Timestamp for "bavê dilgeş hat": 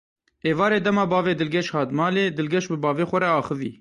1.13-1.89